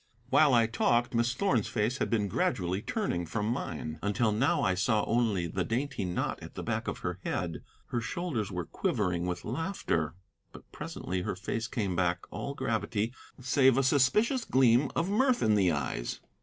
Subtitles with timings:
[0.31, 4.73] While I talked Miss Thorn's face had been gradually turning from mine until now I
[4.73, 7.61] saw only the dainty knot at the back of her head.
[7.89, 10.15] Her shoulders were quivering with laughter.
[10.53, 15.53] But presently her face came back all gravity, save a suspicious gleam of mirth in
[15.53, 16.19] the eyes.